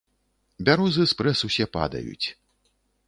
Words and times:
Бярозы 0.69 1.05
спрэс 1.11 1.39
усе 1.49 1.65
падаюць. 1.77 2.27